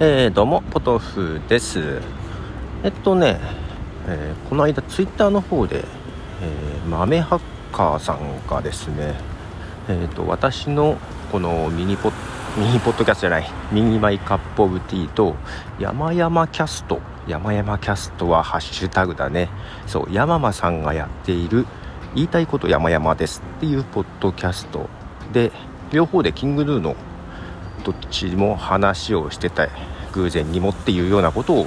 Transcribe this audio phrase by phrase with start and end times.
[0.00, 2.00] えー、どうもポトフです。
[2.84, 3.40] えっとね、
[4.06, 7.40] えー、この間ツイッターの方で、えー、豆ハッ
[7.72, 9.16] カーさんがですね
[9.88, 10.98] えっと私の
[11.32, 12.12] このミニポ
[12.56, 15.34] ミニポッドキャストじゃないミニマイカップオブティーと
[15.80, 19.48] 山々キャスト山々キャストはハッシュタグだね。
[19.88, 21.66] そう山間さんがやっている
[22.14, 24.88] 言いたいこと山々ですっていうポッドキャスト
[25.32, 25.50] で
[25.90, 26.94] 両方でキングヌーの
[27.84, 29.68] どっちも話をしてた
[30.12, 31.66] 偶然にもっていうようなことを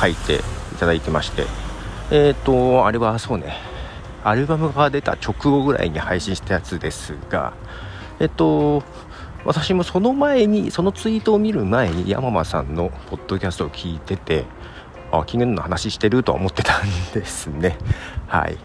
[0.00, 0.40] 書いてい
[0.78, 1.44] ただいてまして。
[2.10, 3.56] えっ、ー、とあれはそうね。
[4.24, 7.52] アルバムが出た直後ぐらいに配信したやつですが。
[8.20, 8.82] えっ、ー、と
[9.44, 14.44] 私もその前にそのツイートを見る前に山間さんのポッドキャストを聞いてて
[15.12, 17.78] あキングヌーの話してるとは思ってたんですね。
[18.26, 18.58] はい。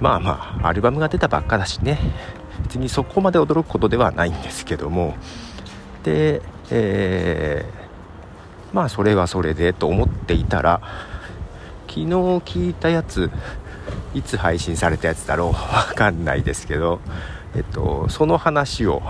[0.00, 1.98] まあまあアルバムが出たばっかだしね。
[2.64, 5.14] 別にそこまで驚くことではないんですけども。
[6.02, 10.80] で、えー、まあそれはそれでと思っていたら
[11.88, 13.30] 昨日聞いたやつ
[14.14, 17.00] いつ配信されたやつだろうわかんないですけど
[17.54, 19.02] えっと、その話を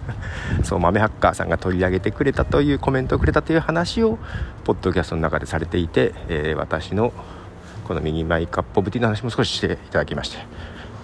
[0.62, 4.18] そう豆ハッカーさんが取り上げてくれたというコメントをくれたという話を
[4.64, 7.12] ポッドキャストの中でされていて、えー、私の
[7.84, 10.38] このミニマイクアップオブティの話も少ししていただきまして、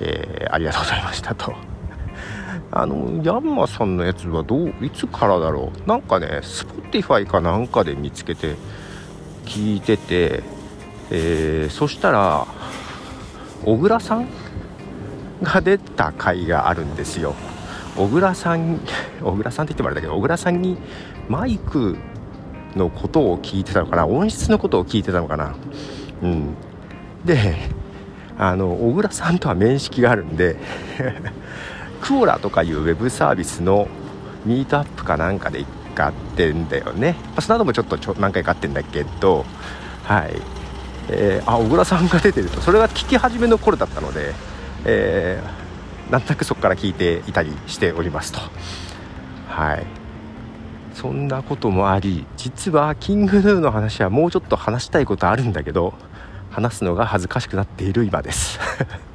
[0.01, 1.74] えー、ありがとうございましたと。
[2.71, 5.89] あのヤンマさんのやつはどういつからだろう？
[5.89, 8.57] なんかね Spotify かなんかで見つけて
[9.45, 10.43] 聞いてて、
[11.11, 12.47] えー、そしたら
[13.65, 14.29] 小倉さん
[15.43, 17.35] が出た回があるんですよ。
[17.97, 18.81] 小倉さん
[19.23, 20.79] 小倉さんって言ってもあれだけど小倉さんに
[21.29, 21.97] マイク
[22.75, 24.07] のことを聞いてたのかな？
[24.07, 25.55] 音質のことを聞いてたのかな？
[26.23, 26.55] うん。
[27.25, 27.57] で
[28.37, 30.57] あの小倉さんとは面識があるんで
[32.05, 33.89] クオラとかいうウェブサービスの
[34.45, 39.45] ミートアップかなんかで買ってんだよね、まあ、その後もちょっとちょ何回かあってんだけど。
[40.05, 40.35] はい、
[41.09, 44.35] えー、あ小倉さんが出てるとそれが聞き始めの頃だったので、
[44.85, 48.41] えー、なんとなくそこから聞いていたりしておりますと。
[49.49, 49.87] はい。
[50.93, 55.93] そんなこともあり実はキングヌーの話はもうちょっと話したいことあるんだけど
[56.51, 58.61] 話すのが恥ずかしくなっている今です。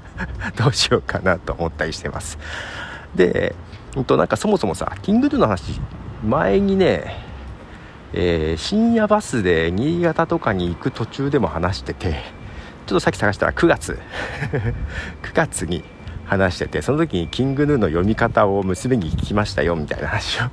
[0.57, 2.37] どうしようかなと思ったりしてます。
[3.15, 3.55] で、
[3.95, 5.79] うん、となんかそもそもさキングヌーの話
[6.23, 7.15] 前にね、
[8.13, 12.11] えー、深夜バスで新潟とかに行く途中でも話してて
[12.85, 13.99] ちょっとさっき探したら9月
[15.23, 15.83] 9月に
[16.25, 20.43] 話しててその時にキングヌーの読み方を娘に聞きましたよみたいな話を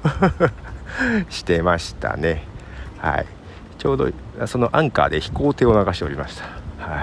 [1.28, 2.45] してましたね。
[2.99, 3.27] はい。
[3.77, 6.45] ちょうどそのアンカーで飛行艇を流しておりました。
[6.83, 7.03] は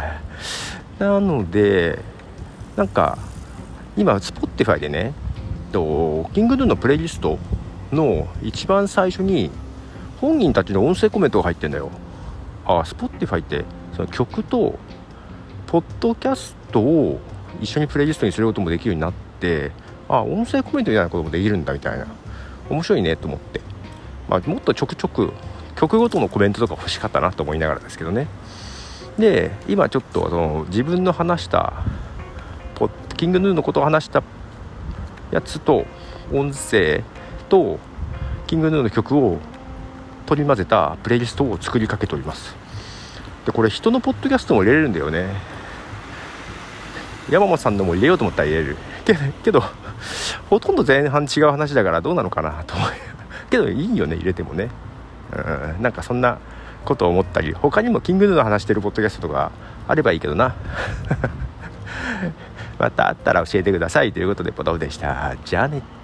[1.00, 1.04] い。
[1.04, 2.00] なので
[2.76, 3.20] なんか
[3.96, 5.14] 今 Spotify でね
[5.74, 7.38] とキングヌーのプレイリスト
[7.92, 9.52] の一番最初に
[10.22, 11.90] 本人たちの音声コメントが入ってんだよ。
[12.66, 14.80] あ Spotify ってその曲と
[15.68, 17.20] ポッドキャストを
[17.60, 19.72] 一緒にプレイリストにすることもできるようになって
[20.08, 22.08] あ音声コメントみたいなこともできるんだみたいな。
[22.70, 23.60] 面白いねと思って、
[24.30, 25.34] まあ、もっとちょくちょく
[25.76, 28.28] 曲ごとのコメントとか欲しかったなと思いながらですけどね。
[29.18, 31.74] で今ちょっとその自分の話した
[33.18, 34.24] キングヌーのことを話した
[35.34, 35.86] やつと
[36.32, 37.04] 音声
[37.50, 37.80] と
[38.46, 39.40] キングヌーの曲を
[40.28, 42.56] 取り混ぜたプレイリストを作りかけております。
[43.46, 45.26] でこれ人のポッドキャストも入れれるんだよね。
[47.30, 48.78] 山本さんのも入れようと思ったら入れる。
[49.44, 49.64] けど
[50.50, 52.90] ほとんど前半違う話だからどうなのかなと思う。
[53.50, 54.70] けどいいよね入れてもね。
[55.36, 56.38] うんなんかそんな
[56.86, 59.52] ことを思ったり他にもキングヌーの話してるポッドキャストとか
[59.88, 60.54] あればいいけどな。
[62.84, 65.38] またあったら教えてくださいということでポトフでした。
[65.46, 66.03] じゃあね。